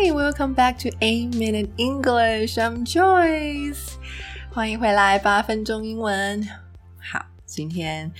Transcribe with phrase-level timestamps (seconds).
[0.00, 2.56] Hey, welcome back to Eight Minute English.
[2.56, 3.94] I'm Joyce.
[4.52, 6.40] 欢迎回来，八分钟英文。
[6.98, 8.12] 好，今天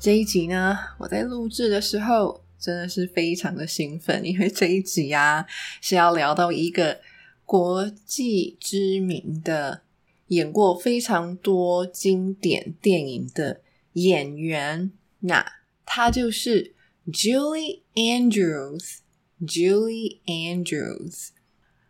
[0.00, 5.44] 这一集呢，我在录制的时候真的是非常的兴奋，因为这一集啊
[5.82, 7.00] 是要聊到一个
[7.44, 9.82] 国际知名的、
[10.28, 13.60] 演过非常多经典电影的
[13.92, 15.44] 演员，那
[15.84, 16.74] 他就是
[17.08, 19.00] Julie Andrews。
[19.40, 21.28] Julie Andrews。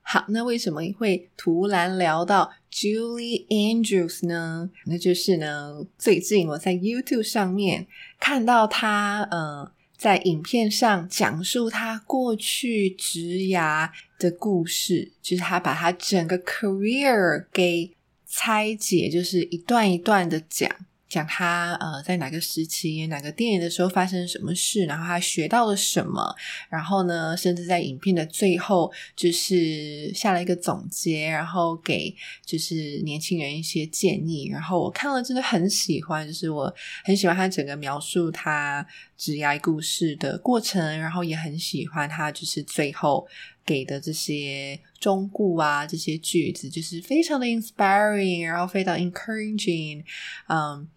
[0.08, 4.70] 好，那为什么会突然聊到 Julie Andrews 呢？
[4.84, 7.88] 那就是呢，最近我在 YouTube 上面
[8.20, 17.90] 看到他，呃，在影片上讲述他过去职涯的故事，就是他把他整个 career 给
[18.28, 20.70] 拆解，就是一段一段的讲。
[21.08, 26.34] 讲他呃在哪个时期哪个电影的时候发生什么事，然后他学到了什么，
[26.68, 34.48] 然后呢，甚至在影片的最后就是下了一个总结，然后给就是年轻人一些建议。
[34.50, 43.26] 然后我看了真的很喜欢，就是我很喜欢他整个描述他职涯故事的过程，然后也很喜欢他就是最后
[43.64, 50.04] 给的这些忠固啊这些句子，就是非常的 inspiring，然后非常 encouraging，
[50.48, 50.88] 嗯。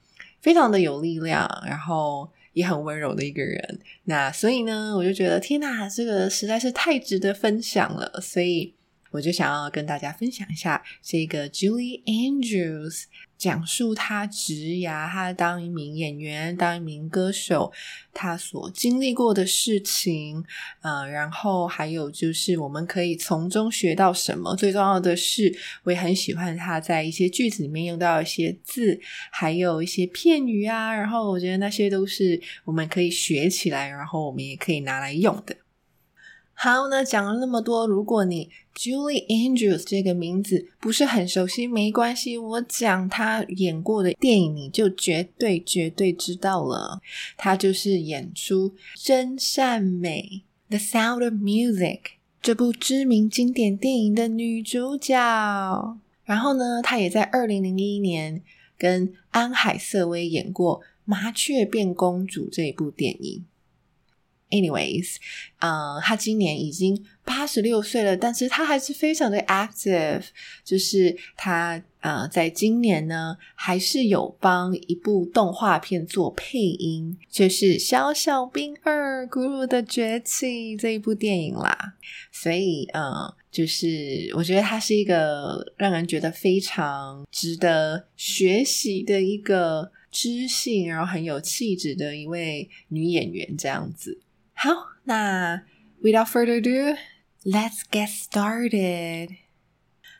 [0.41, 3.79] 非常的有力量，然后也很温柔的一个人。
[4.05, 8.21] 那所以呢，我就觉得天哪，这个实在是太值得分享了。
[8.21, 8.73] 所以
[9.11, 13.05] 我就想要跟大家分享一下这个 Julie Andrews。
[13.39, 17.71] 讲述他职涯，他当一名演员，当一名歌手，
[18.14, 20.43] 他所经历过的事情，
[20.81, 24.53] 呃，然后还有就是我们可以从中学到什么。
[24.58, 28.99] 最重要的是，我也很喜欢他在一些句子里面用到一些字，
[29.31, 30.93] 还有一些片语啊。
[30.93, 35.55] 然后我觉得那些都是我们可以学起来，然后我们也可以拿来用的。
[36.61, 46.99] 好，那讲了那么多，如果你 Julie Andrews 这个名字不是很熟悉，没关系，我讲她演过的电影，你就绝对绝对知道了。
[47.37, 50.43] 她就是演出《真善美》
[50.77, 51.99] The Sound of Music
[52.42, 55.97] 这部知名经典电影的女主角。
[56.26, 58.41] 然后呢，她也在二零零一年
[58.77, 63.45] 跟安海瑟薇演过《麻雀变公主》这一部电影。
[64.49, 65.17] Anyways，
[65.60, 70.23] 嗯，他今年已经八十六岁了，但是他还是非常的 active。
[70.64, 81.93] 就是他呃，在今年呢，还是有帮一部动画片做配音，就是《小小兵二：咕噜的崛起》这一部电影啦。
[82.32, 94.20] 所以，呃，就是我觉得她是一个让人觉得非常值得学习的一个知性，然后很有气质的一位女演员，这样子。
[94.61, 95.64] 好，那
[96.02, 99.37] without further ado，let's get started。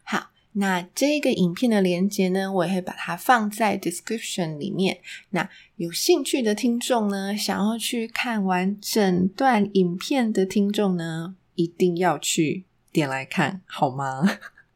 [0.01, 5.01] 好，那这个影片的连接呢，我也会把它放在 description 里面。
[5.31, 12.63] 那有兴趣的听众呢，想要去看完整段影片的听众呢，一定要去
[12.94, 14.23] 点来看，好吗？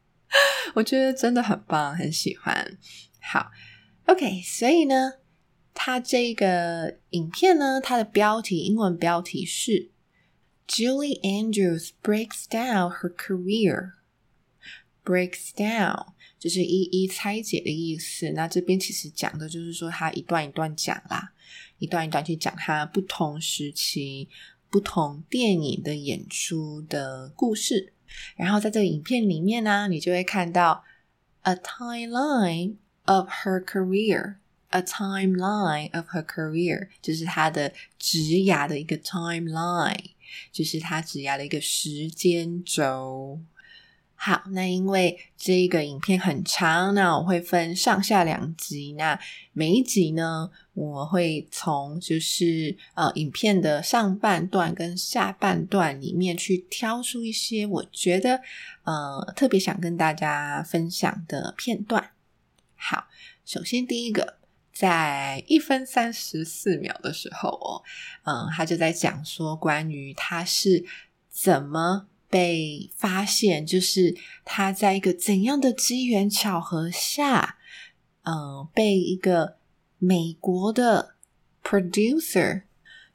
[0.76, 2.76] 我觉得真的很棒，很喜欢。
[3.18, 3.50] 好
[4.04, 5.23] ，OK，所以呢。
[5.74, 9.90] 它这个影片呢，它的标题英文标题是
[10.66, 13.92] Julie Andrews breaks down her career。
[15.04, 18.30] breaks down 就是一一拆解的意思。
[18.30, 21.32] 那这边其实讲的就是说，他一段一段讲啦，
[21.78, 24.30] 一段一段去讲他不同时期、
[24.70, 27.92] 不同电影的演出的故事。
[28.36, 30.84] 然后在这个影片里面呢，你就会看到
[31.42, 34.36] a timeline of her career。
[34.74, 40.10] A timeline of her career，就是她的职涯的一个 timeline，
[40.50, 43.40] 就是她职涯的一个时间轴。
[44.16, 48.94] 好，那因为这个影片很长，那我会分上下两集。
[48.94, 49.16] 那
[49.52, 58.40] 每一集呢，我会从就是呃影片的上半段跟下半段里面去挑出一些我觉得
[58.82, 62.10] 呃特别想跟大家分享的片段。
[62.74, 63.06] 好，
[63.44, 64.38] 首先第一个。
[64.74, 67.82] 在一分三十四秒的时候哦，
[68.24, 70.84] 嗯，他就在讲说关于他是
[71.30, 77.56] 怎么被发现，就是他在一个怎样的机缘巧合下，
[78.24, 79.58] 嗯，被一个
[79.98, 81.14] 美国的
[81.62, 82.62] producer，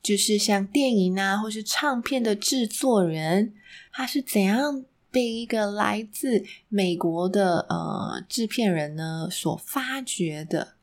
[0.02, 3.54] 就是像电影啊或是唱片的制作人，
[3.92, 10.76] 他是怎样被一个来自美国的呃制片人呢所发掘的？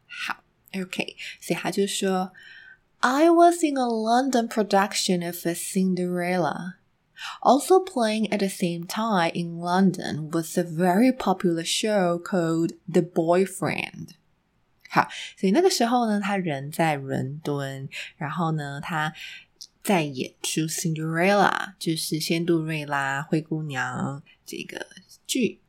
[0.75, 0.79] 好。
[0.79, 2.31] Okay, so I just show
[2.99, 6.75] I was in a London production of a Cinderella.
[7.41, 13.01] Also playing at the same time in London was a very popular show called The
[13.01, 14.15] Boyfriend.
[14.89, 15.07] 好，
[15.37, 19.13] 所以那个时候呢，他人在伦敦，然后呢，他
[19.83, 24.85] 在演出《Cinderella》，就是仙杜瑞拉灰姑娘这个
[25.27, 25.59] 剧。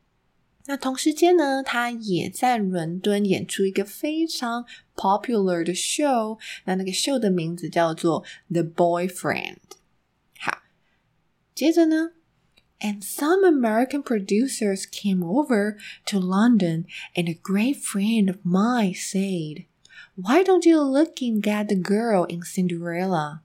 [0.67, 4.65] 那同时间呢，他也在伦敦演出一个非常
[4.95, 6.39] popular 的 show。
[6.63, 9.57] 那那个 show 的名字叫做《The Boyfriend》。
[10.39, 10.59] 好，
[11.53, 12.13] 接着呢，
[12.79, 15.75] and some American producers came over
[16.05, 19.65] to London, and a great friend of mine said,
[20.15, 23.39] "Why don't you looking at the girl in Cinderella?"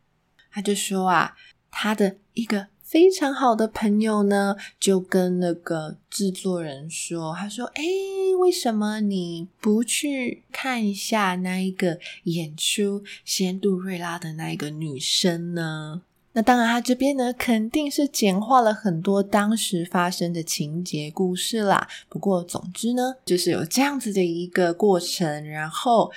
[0.52, 1.36] 他就说啊，
[1.72, 7.83] 他的一个 非常好的朋友呢，就跟那个制作人说：“他说，哎，
[8.39, 16.03] 为什么你不去看一下那一个演出仙杜瑞拉的那一个女生呢？
[16.33, 21.87] 那当然，他这边呢肯定是简化了很多当时发生的情节故事啦。
[22.07, 26.11] 不过，总之呢，就是有这样子的一个过程，然后。”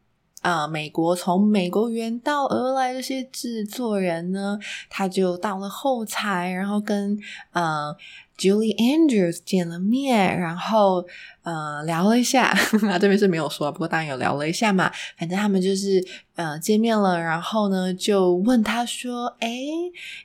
[0.47, 4.57] 啊，美国从美国远道而来这些制作人呢，
[4.89, 7.19] 他就到了后台，然后跟
[7.51, 7.93] 呃
[8.37, 11.05] Julie Andrews 见了面，然后
[11.43, 12.53] 呃聊了一下。
[12.79, 14.89] 他这边是没有说，不过当然有聊了一下嘛。
[15.17, 16.01] 反正他们就是
[16.35, 19.49] 呃见面了，然后呢就问他说：“哎，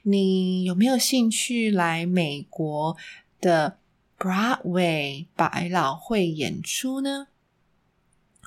[0.04, 2.96] 你有没有兴趣来美国
[3.40, 3.78] 的
[4.16, 7.26] Broadway 百老汇演出呢？”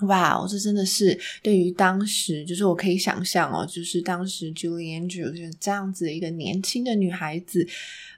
[0.02, 7.66] 哇，这真的是对于当时，就是我可以想象哦，就是当时 Julie Andrews 这样子一个年轻的女孩子，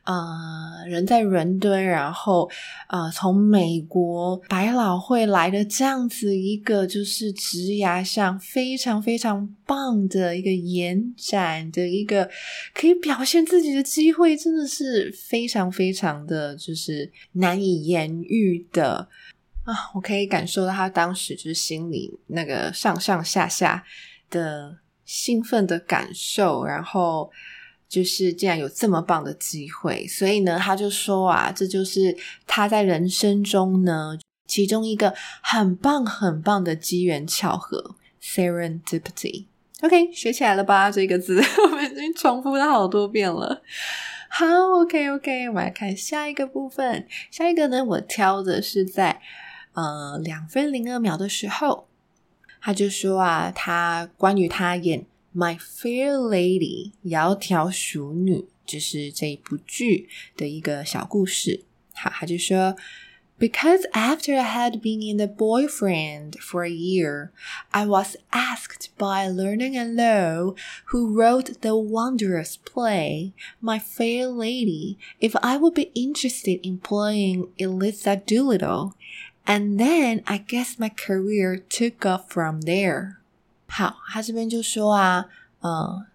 [0.04, 2.50] 呃，人在伦敦，然后
[2.90, 12.28] 呃，从美国百老汇来的这样子一个，就是职涯上非常非常棒的一个延展的一个
[12.74, 19.08] 可以表现自己的机会，真的是非常非常的就是难以言喻的。
[19.68, 23.84] 啊，我可以感受到他当时就是心里那个上上下下
[24.30, 27.30] 的兴奋的感受，然后
[27.90, 39.48] 就是竟然有这么棒的机会，所以呢，他就说啊，这就是他在人生中呢其中一个很棒很棒的机缘巧合 （serendipity）。
[39.82, 40.90] OK，学起来了吧？
[40.90, 43.62] 这个字 我们已经重复了好多遍了。
[44.30, 44.46] 好
[44.80, 47.06] ，OK，OK，我们来看下一个部分。
[47.30, 49.22] 下一个呢，我挑的是在。
[49.77, 51.89] 呃，两分零二秒的时候，
[52.61, 55.01] 他就说啊，他关于他演《
[55.35, 61.65] My Fair Lady》窈窕淑女，就是这一部剧的一个小故事。
[61.95, 62.77] 好，他就说
[63.39, 67.31] Because after I had been in the boyfriend for a year,
[67.71, 70.55] I was asked by Learning and Low,
[70.93, 77.49] who wrote the wondrous play My Fair Lady, if I would be interested in playing
[77.59, 78.95] Eliza Doolittle.
[79.47, 83.17] And then I guess my career took off from there.
[83.67, 85.27] 好，他这边就说啊，
[85.61, 86.07] 呃，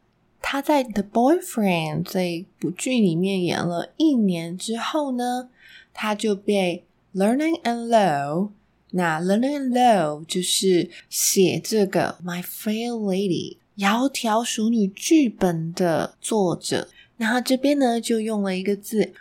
[0.41, 5.49] 他在《The Boyfriend》这部剧里面演了一年之后呢，
[5.93, 8.51] 他就被 Learning and Low。
[8.91, 16.87] 那 Learning and Low 就是写这个《My Fair Lady》窈窕淑女剧本的作者。
[17.17, 19.13] 那他这边呢，就用了一个字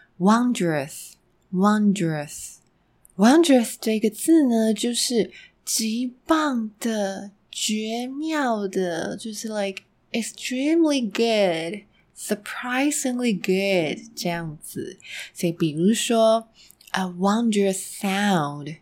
[3.18, 5.32] Wondrous 这个字呢，就是
[5.63, 9.84] 极棒的、绝妙的，就是 like。
[10.13, 15.00] extremely good, surprisingly good 这样子。
[15.34, 16.50] 所以，比如说
[16.91, 18.75] ，a wondrous sound。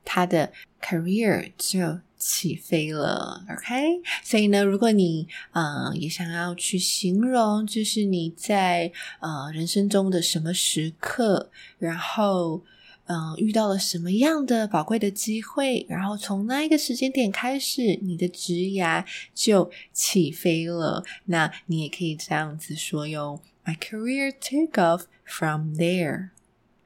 [0.08, 0.50] 他的
[0.80, 2.00] career 就。
[2.20, 4.00] 起飞了，OK。
[4.24, 11.48] 所以呢，如果你呃也想要去形容，就是你在呃人生中的什么时刻，
[11.78, 12.60] 然后
[13.06, 21.04] 嗯遇到了什么样的宝贵的机会，然后从那一个时间点开始，你的职涯就起飞了。
[21.26, 26.30] 那你也可以这样子说哟：My career took off from there.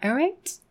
[0.03, 0.62] All right.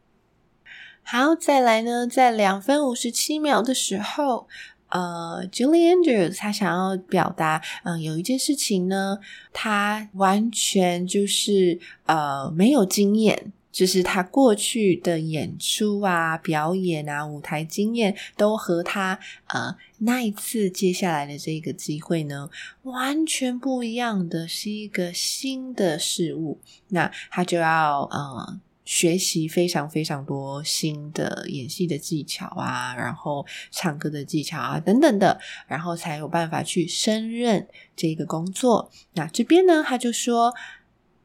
[1.04, 4.48] 好，再来呢，在两分五十七秒的时候，
[4.88, 9.20] 呃，Julie Andrews 他想要表达，嗯，有一件事情呢，
[9.52, 22.50] 他完全就是呃没有经验，就是他过去的演出啊、表演啊、舞台经验都和他呃那一次接下来的这个机会呢
[22.84, 28.60] 完全不一样的，是一个新的事物，那他就要呃。
[28.84, 38.92] 学习非常非常多新的演戏的技巧啊，然后唱歌的技巧啊等等的，然后才有办法去胜任这个工作。
[39.14, 40.54] 那这边呢，他就说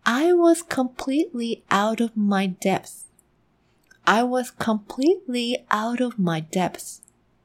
[0.03, 3.05] ：“I was completely out of my depth.
[4.05, 6.99] I was completely out of my depth.”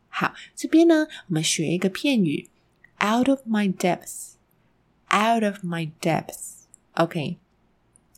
[0.09, 2.49] 好，这边呢，我们学一个片语
[2.99, 4.33] ：“out of my depth.
[5.09, 6.65] Out of my depth.”
[6.95, 7.37] OK，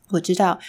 [0.10, 0.60] 我知道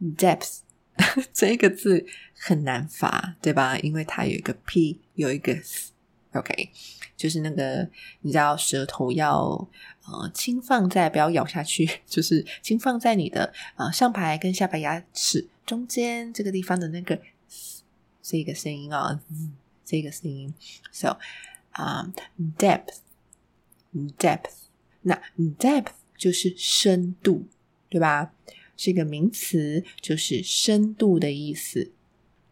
[0.00, 0.58] depth。
[1.32, 2.06] 这个字
[2.38, 3.78] 很难发，对吧？
[3.78, 6.70] 因为它有一个 p，有一个 s，OK，
[7.16, 7.88] 就是那个
[8.22, 9.68] 你知道舌头要
[10.06, 17.20] 呃轻放在，不要咬下去， 就是轻放在你的呃上排跟下排牙齿中间这个地方的那个
[18.22, 19.20] 这个声音啊，
[19.84, 20.54] 这个声音
[20.90, 21.18] ，so
[21.72, 22.10] 啊
[22.58, 24.50] ，depth，depth，
[25.02, 25.20] 那
[25.58, 27.46] depth 就是深度，
[27.90, 28.32] 对吧？
[28.76, 31.92] 是一个名词，就是深度的意思。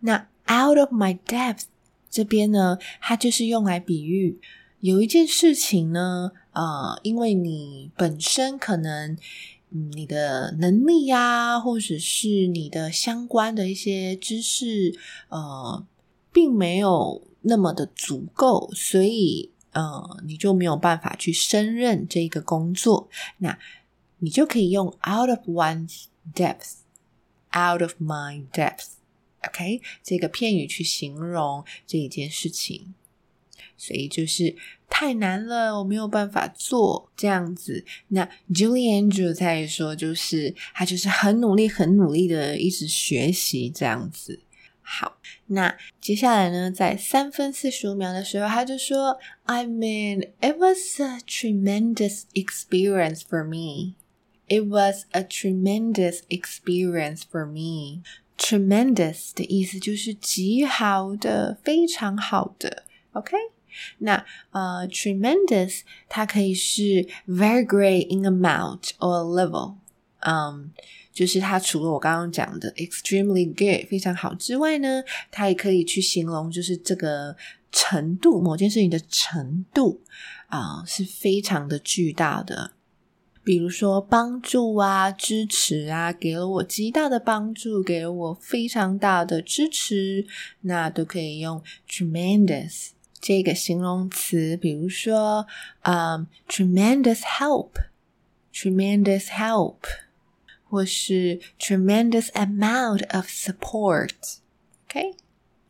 [0.00, 1.64] 那 out of my depth
[2.11, 4.38] 这边呢，它就是用来比喻
[4.81, 9.16] 有一件事情呢，呃，因为你本身可能，
[9.71, 14.95] 你的能力呀，或者是你的相关的一些知识，
[15.28, 15.85] 呃，
[16.33, 23.09] 并没有那么的足够，所以，呃，你就没有办法去胜任这个工作。
[23.38, 23.59] 那
[24.19, 26.83] 你就可以用 out of one's Depth,
[27.52, 28.95] out of my depth.
[29.47, 32.95] OK，这个片语去形容这一件事情，
[33.76, 34.57] 所以就是
[34.88, 37.85] 太难了，我没有办法做这样子。
[38.09, 44.40] 那 Julie Andrew 他也说，就是他就是很努力、很努力的一直学习这样子。
[44.81, 53.95] 好，那接下来呢，在三分四十五秒的时候，他就说：“I mean, it was a tremendous experience for me.
[54.48, 58.01] It was a tremendous experience for me.”
[58.38, 62.84] Tremendous 的意思就是极好的、非常好的。
[63.12, 63.36] OK，
[64.00, 69.75] 那呃，tremendous 它可以是 very great in amount or level。
[70.20, 70.72] 嗯。
[71.12, 77.36] 就是它除了我刚刚讲的 extremely good 非常好之外呢，它也可以去形容就是这个
[77.74, 80.01] 程度，某件事情的程度
[80.48, 82.72] 啊是非常的巨大的。
[83.45, 90.27] 比如说帮助啊、支持啊，给了我极大的帮助，给了我非常大的支持，
[90.63, 92.89] 那都可以用 tremendous
[93.21, 94.57] 这个形容词。
[94.57, 95.47] 比如说，
[95.83, 99.77] 嗯，tremendous help，tremendous help。
[100.67, 105.15] 或是 tremendous amount of support，OK，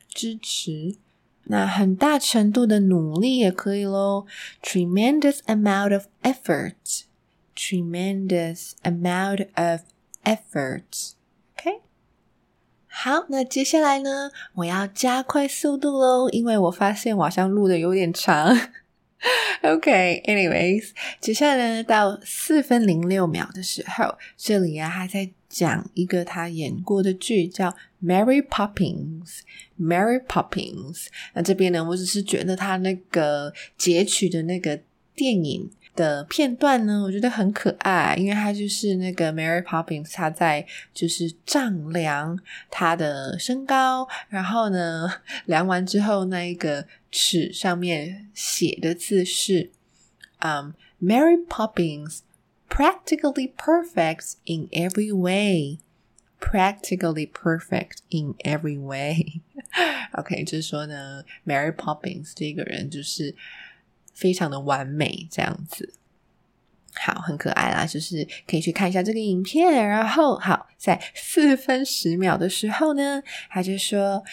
[0.08, 0.96] 支持，
[1.42, 4.24] 那很大程度的努力也可以喽。
[4.62, 7.02] tremendous amount of effort
[7.64, 9.80] effort，tremendous amount of
[10.24, 11.80] effort，OK。
[12.86, 18.56] 好，那接下来呢，我要加快速度喽，因为我发现我好像录的有点长。
[19.62, 20.90] OK，anyways，
[21.20, 27.70] 接下来呢，到四分零六秒的时候，这里啊还在讲一个他演过的剧，叫
[28.02, 29.22] 《Mary Poppins》。
[29.80, 34.78] Mary Poppins，那这边呢，我只是觉得他那个截取的那个
[35.14, 35.70] 电影。
[35.94, 42.36] 的片段呢，我觉得很可爱，因为它就是那个 Mary Poppins，她在就是丈量
[42.70, 45.08] 她的身高，然后呢
[45.46, 49.70] 量完之后，那一个尺上面写的字是，
[50.40, 52.20] 嗯，Mary Poppins
[52.68, 59.42] practically perfect in every way，practically perfect in every way。
[60.12, 63.36] OK，就是说呢，Mary Poppins 这个人就是。
[64.13, 65.93] 非常的完美，这样子，
[66.95, 69.87] 好，很可爱啦，就是可以去看一下这个影片。
[69.87, 74.25] 然后，好，在四分十秒的时候呢，他就说：“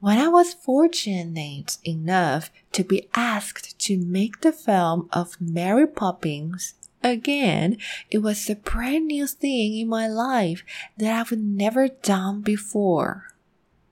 [0.00, 6.70] When I was fortunate enough to be asked to make the film of Mary Poppins
[7.02, 7.78] again,
[8.10, 10.62] it was a brand new thing in my life
[10.98, 13.20] that I've never done before.”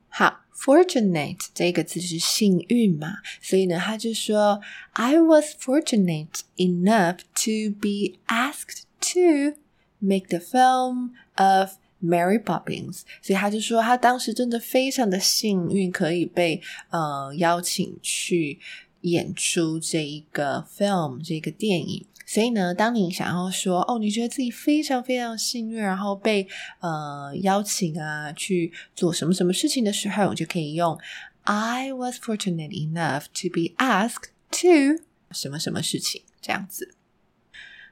[0.08, 0.40] 好。
[0.54, 4.60] Fortunate 这个字是幸运嘛，所以呢，他就说，
[4.92, 9.58] I was fortunate enough to be asked to
[9.98, 13.04] make the film of Mary Poppins。
[13.22, 16.60] 所以他就说，他当时真的非常的幸运，可以被
[16.90, 18.58] 呃邀请去
[19.00, 22.04] 演出这一个 film 这个电影。
[22.27, 26.47] 所以呢，当你想要说哦，你觉得自己非常非常幸运，然后被
[26.79, 30.99] 呃邀请啊去做什么什么事情的时候，我就可以用
[31.43, 36.95] I was fortunate enough to be asked to 什么什么事情这样子。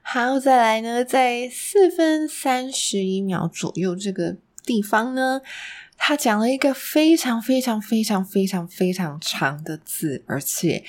[0.02, 5.40] 好，再来呢，在四分三十一秒左右这个地方呢，
[5.96, 10.84] 他讲了一个非常非常非常非常非常长的字，而且。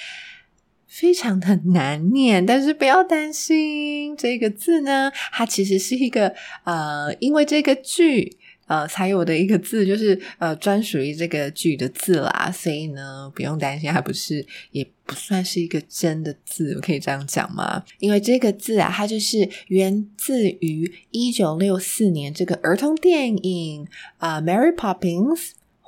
[0.96, 17.84] 非常的难念，但是不要担心，这个字呢，它其实是一个呃，因为这个剧呃才有的一个字，就是呃专属于这个剧的字啦，所以呢不用担心，它不是也不算是一个真的字，我可以这样讲吗？
[18.00, 23.86] 因为这个字啊，它就是源自于一九六四年这个儿童电影
[24.20, 25.40] 啊，《Mary Poppins》。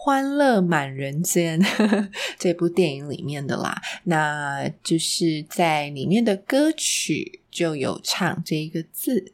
[0.07, 1.64] 欢乐满人间
[2.38, 9.33] 这部电影里面的啦，那就是在里面的歌曲就有唱这一个字。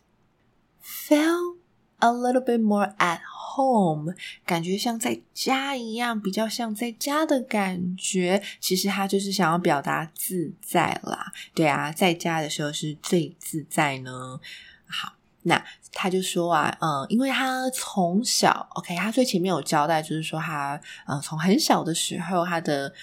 [0.81, 1.59] Felt
[2.01, 3.21] a little bit more at
[3.57, 4.15] home，
[4.47, 8.43] 感觉像在家一样，比较像在家的感觉。
[8.61, 11.33] 其实他就是想要表达自在啦。
[11.55, 14.41] 对啊，在家的时候是最自在呢。
[14.87, 22.94] 好，那 他就说啊，嗯，因为他从小，OK，他最前面有交代，就是说他，嗯，从很小的时候，他的。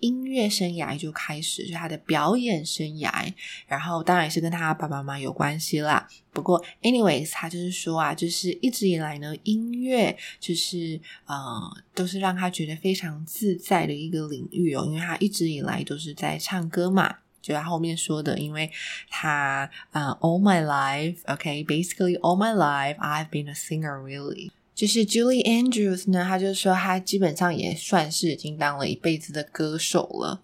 [0.00, 3.30] 音乐生涯就开始，就他的表演生涯，
[3.66, 6.08] 然后当然也是跟他爸爸妈妈有关系啦。
[6.32, 11.60] 不过，anyways，他就是说啊，就是一直以来呢，音乐就是呃，
[11.94, 17.18] 都是让他觉得非常自在的一个领域哦，因为他一直以来都是在唱歌嘛。
[17.46, 18.68] 就他后面说的，因为
[19.08, 24.50] 他呃，all my life，OK，basically all my life，I've been a singer really。
[24.74, 30.42] 就是 Julie Andrews 呢，他就说他基本上也算是已经当了一辈子的歌手了。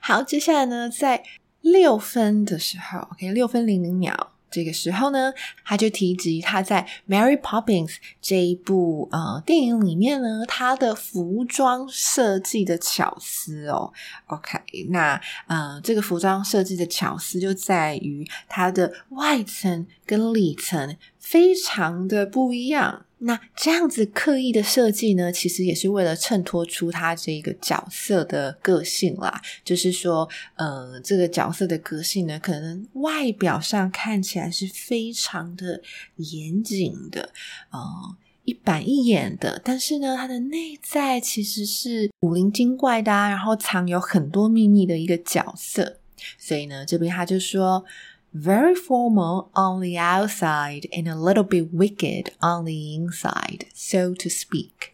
[0.00, 1.22] 好，接下来呢，在
[1.60, 4.32] 六分的时候，OK，六分零零秒。
[4.50, 5.32] 这个时候呢，
[5.64, 7.88] 他就提及他在《Mary Poppins》
[8.20, 13.92] 这一部呃电影里面呢，他的服装设计的巧思哦。
[14.26, 14.58] OK，
[14.90, 23.05] 那呃，这个服装设计的巧思就在于它的外层跟里层非常的不一样。
[23.18, 29.40] 那这样子刻意的设计呢，其实也是为了衬托出他这个角色的个性啦。
[29.64, 35.80] 就是说，呃，这个角色的个性呢，可能外表上看起来是非常的
[36.16, 37.32] 严谨的，
[37.70, 37.80] 呃，
[38.44, 46.00] 一板一眼的，但是呢，他的内在其实是古灵精怪的，然后藏有很多秘密的一个角色。
[46.38, 47.82] 所以呢，这边他就说。
[48.35, 54.93] very formal on the outside and a little bit wicked on the inside, so to speak.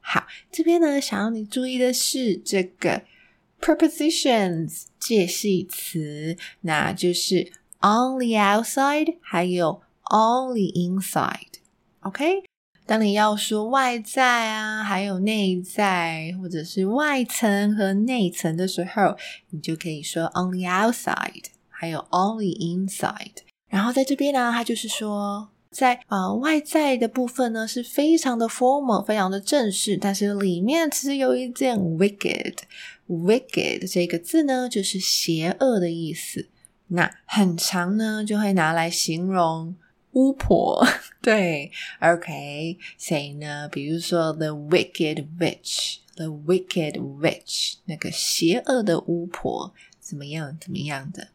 [0.00, 3.02] 好，这边呢，想要你注意的是这个
[3.60, 12.42] prepositions 介系词，那就是 on the outside，还有 on the inside。OK，
[12.84, 19.16] 当你要说外在啊，还有内在，或者是外层和内层的时候，
[19.50, 21.44] 你就可以说 on the outside。
[21.79, 23.33] 还有 only inside，
[23.69, 36.49] 然后在这边呢，它就是说，在呃外在的部分呢是非常的 formal，非常的正式，但是里面其实有一件 wicked，wicked 这个字呢就是邪恶的意思。
[36.87, 39.75] 那很长呢，就会拿来形容
[40.13, 40.83] 巫婆。
[41.21, 43.69] 对，OK，谁呢？
[43.69, 50.57] 比如说 the wicked witch，the wicked witch，那个邪恶的巫婆，怎么样？
[50.59, 51.27] 怎么样的？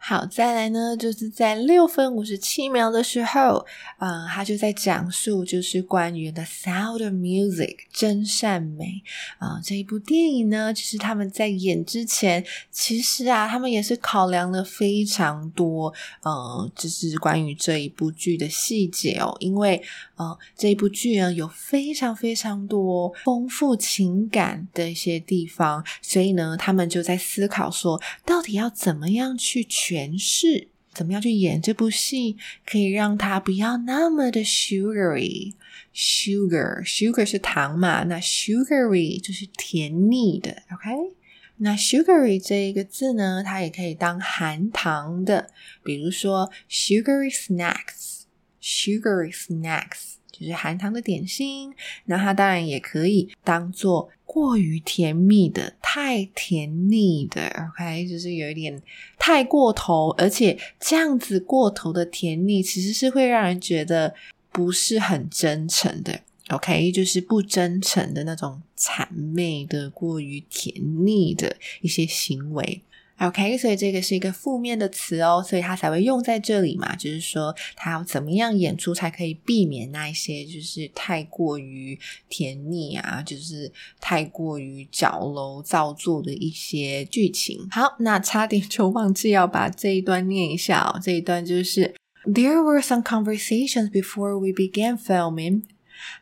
[0.00, 3.66] 好，再来呢，就是在六分五十七秒的时候，
[3.98, 9.02] 啊，他就在讲述，就是关于《The Sound of Music》真善美
[9.38, 19.82] 啊这一部电影呢，其实他们在演之前，其实啊，他们也是考量了非常多，呃，就是关于这一部剧的细节哦，因为
[20.14, 29.66] 呃，这一部剧呢有非常非常多丰富情感的一些地方，所以呢，他们就在思考说，到底要怎么样去。
[29.88, 35.54] 诠释怎么样去演这部戏，可以让它不要那么的 sugary。
[35.94, 38.04] sugar sugar 是糖嘛？
[38.04, 40.62] 那 sugary 就是甜腻的。
[40.72, 41.14] OK，
[41.56, 45.50] 那 sugary 这一个字呢，它也可以当含糖的，
[45.82, 51.72] 比如说 sugary snacks，sugary snacks 就是含糖的点心。
[52.04, 54.08] 那它当然也可以当做。
[54.30, 58.80] 过于甜蜜的，太甜腻的，OK，就是有一点
[59.18, 64.14] 太过头，而且这样子过头的甜腻，其实是会让人觉得
[64.52, 66.20] 不是很真诚的
[66.50, 70.74] ，OK，就是不真诚的那种谄媚的、过于甜
[71.06, 72.82] 腻的一些行为。
[73.19, 76.95] OK，所以这个是一个负面的词哦，所以它才会用在这里嘛。
[76.95, 87.65] 就是说，他要怎么样演出才可以避免那一些就是太过于甜腻啊，就是太过于矫揉造作的一些剧情。
[87.69, 90.99] 好，那差点就忘记要把这一段念一下哦。
[91.01, 91.93] 这一段就是
[92.25, 95.63] There were some conversations before we began filming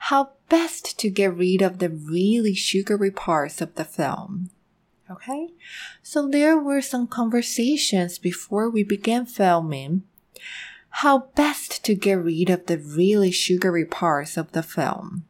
[0.09, 4.49] how best to get rid of the really sugary parts of the film.
[5.08, 5.50] Okay,
[6.02, 10.02] so there were some conversations before we began filming
[10.90, 15.24] how best to get rid of the really sugary parts of the film.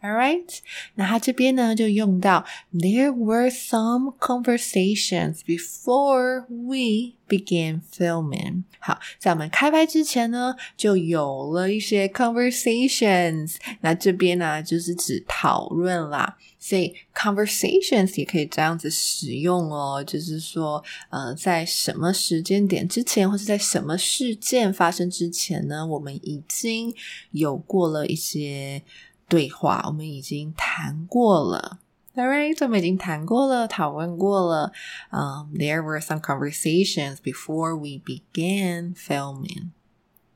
[0.00, 0.58] Alright，
[0.94, 8.62] 那他这边呢就用到 There were some conversations before we began filming。
[8.78, 13.56] 好，在我们开拍之前呢，就有了一些 conversations。
[13.80, 20.80] 那这边呢就是指讨论啦，所以 conversations 也可以这样子使用哦，就是说，
[21.10, 26.94] 呃，在什么时间点之前，或是在什么事件发生之前呢，我们已经
[27.32, 28.84] 有过了一些。
[29.28, 31.78] 对话我们已经谈过了
[32.14, 34.72] ，Alright，我们已经谈过了，讨论过了。
[35.10, 39.72] Um, there were some conversations before we began filming.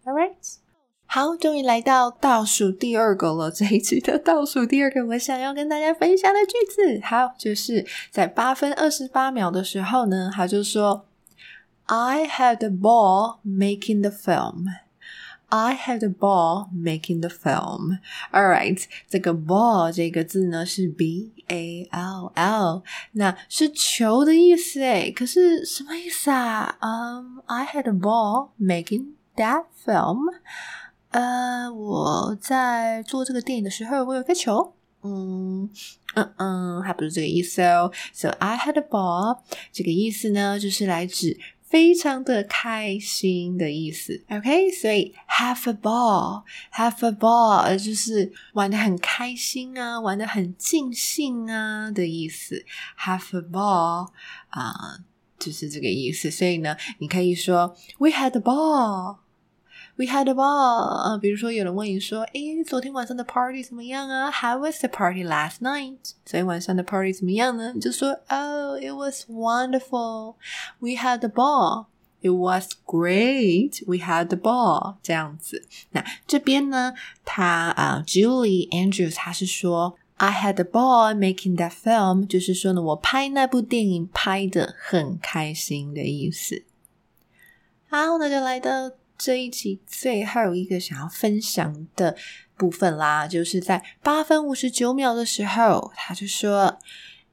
[0.05, 0.57] Alright，
[1.07, 3.51] 好，终于来到倒数第二个了。
[3.51, 11.07] 这一集的倒数第二个，我想要跟大家分享的句子，好，就是在八分二十八秒的时候呢，他就说
[11.87, 14.67] ：“I had the ball making the film.”
[15.52, 18.00] I had the ball making the film.
[18.32, 25.10] All right，这个 ball 这个字呢是 b a l l，那是球的意思诶。
[25.12, 26.78] 可是什么意思啊？
[26.82, 30.20] 嗯、um,，I had a ball making that film。
[31.12, 34.74] 呃，我在做这个电影的时候，我有个球。
[35.04, 35.70] 嗯
[36.16, 37.90] 嗯嗯，还不是这个意思哦。
[38.14, 39.40] So I had a ball，
[39.72, 41.38] 这个意思呢，就是来指
[41.73, 44.71] 非常的开心的意思，OK？
[44.73, 52.67] 所以 have a ball，have a ball，就是玩的很开心啊，玩的很尽兴啊的意思。
[52.99, 54.11] have a ball
[54.51, 54.99] 啊，
[55.39, 56.31] 就是这个意思。
[56.31, 59.17] 所以呢，你可以说 We had a ball。
[59.96, 64.30] We had a ball 啊，比如说有人问你说：“诶，昨天晚上的 party 怎么样啊？
[64.32, 67.74] How was the party last night？” 昨天晚上的 party 怎么样呢？
[67.74, 70.36] 你就说：“Oh, it was wonderful.
[70.80, 71.88] We had the ball.
[72.22, 73.84] It was great.
[73.88, 75.68] We had the ball.” 这样子。
[75.92, 76.94] 那这边呢，
[77.26, 86.64] 他啊，Julie Andrews 他是说：“I had the ball making that film。”就是说呢，我拍那部电影拍的很开心的意思。
[87.90, 88.92] 好，那就来到。
[89.19, 92.17] 这一集最后一个想要分享的
[92.57, 96.79] 部分啦，就是在八分五十九秒的时候，他就说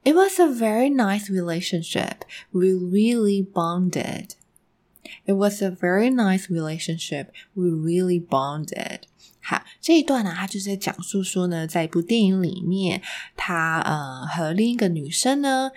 [0.04, 2.18] ：“It was a very nice relationship.
[2.50, 4.30] We really bonded.
[5.24, 7.26] It was a very nice relationship.
[7.54, 9.00] We really bonded.”
[9.42, 13.02] 好，这一段呢，他就是在讲述说呢，在一部电影里面，
[13.36, 15.70] 他呃和另一个女生呢。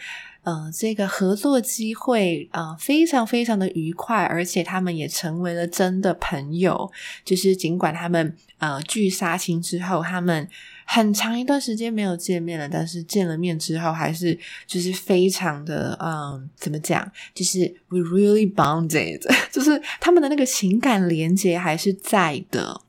[0.44, 6.92] 呃，这个合作机会啊，非常非常的愉快，而且他们也成为了真的朋友。
[7.24, 10.46] 就是尽管他们呃剧杀青之后，他们
[10.86, 17.10] 很长一段时间没有见面了，但是见了面之后，还是就是非常的嗯，怎么讲？
[17.34, 22.82] 就是 we really bonded， 就是他们的那个情感连接还是在的。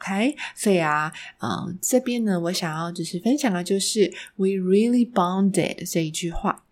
[0.00, 6.64] OK，所以啊，嗯，这边呢，我想要就是分享的就是 we really bonded 这一句话。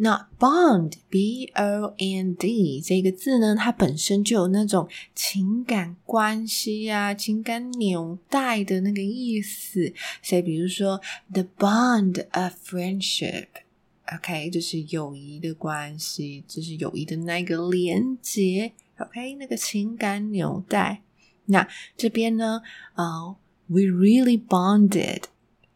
[0.00, 9.92] 那 bond，b o n d 这个字呢，它本身就有那种情感关系啊、情感纽带的那个意思。
[10.22, 11.00] 所以，比如说
[11.32, 21.02] the bond of friendship，OK，就是友谊的关系，就是友谊的那个连接，OK，那个情感纽带。
[21.46, 22.62] 那这边呢，
[22.94, 23.34] 啊
[23.66, 25.22] ，we really bonded。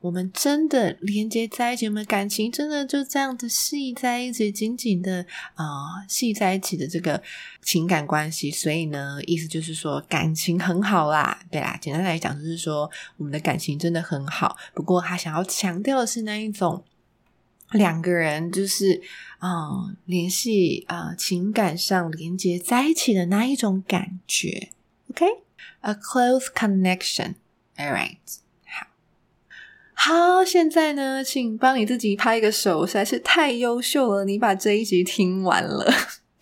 [0.03, 7.23] 我们真的连接在一起，我们感情真的就这样子系在一起，紧紧的啊系在一起的这个
[7.63, 8.51] 情感关系。
[8.51, 11.79] 所以呢，意思就是说感情很好啦，对啦。
[11.81, 14.57] 简单来讲，就是说我们的感情真的很好。
[14.75, 16.83] 不过他想要强调的是那一种
[17.71, 19.01] 两个人就是
[19.39, 24.71] 啊联系啊情感上连接在一起的那一种感觉。
[25.11, 27.37] OK，a close connection.
[27.77, 28.42] All right.
[30.05, 35.89] 好，现在呢，请帮你自己拍一个手，实在是太优秀了，你把这一集听完了。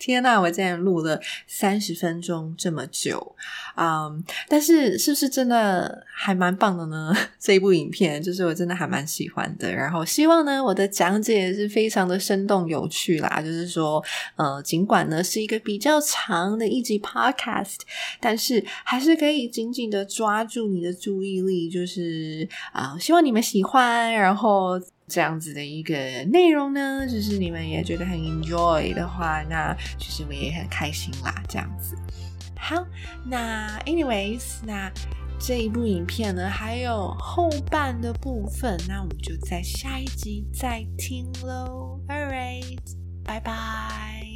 [0.01, 3.35] 天呐，我竟然录了三十分钟这么久，
[3.77, 7.15] 嗯，但是是不是真的还蛮棒的呢？
[7.39, 13.39] 这一部影片就是我真的还蛮喜欢的，然后希望呢我的讲解也是非常的生动有趣啦。
[13.39, 14.03] 就是说，
[14.35, 17.77] 呃，尽管呢是一个比较长的一集 podcast，
[18.19, 24.81] 但是还是可以紧紧的抓住你的注意力，就是啊，希望你们喜欢，然后。
[25.11, 25.93] 这样子的一个
[26.31, 31.43] 内容呢，就是你们也觉得很 enjoy 的话，那其实我也很开心啦。
[31.49, 31.97] 这样子，
[32.57, 32.87] 好，
[33.25, 34.89] 那 anyways，那
[35.37, 41.99] 这一部影片呢，还有后半的部分，那我们就在下一集再听喽。
[42.07, 42.79] Alright，
[43.25, 44.30] 拜拜。